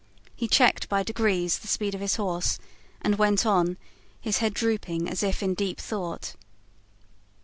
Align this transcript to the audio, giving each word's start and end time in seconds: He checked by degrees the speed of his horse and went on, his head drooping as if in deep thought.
He 0.35 0.47
checked 0.47 0.89
by 0.89 1.03
degrees 1.03 1.59
the 1.59 1.67
speed 1.67 1.93
of 1.93 2.01
his 2.01 2.15
horse 2.15 2.57
and 3.03 3.19
went 3.19 3.45
on, 3.45 3.77
his 4.19 4.39
head 4.39 4.55
drooping 4.55 5.07
as 5.07 5.21
if 5.21 5.43
in 5.43 5.53
deep 5.53 5.79
thought. 5.79 6.33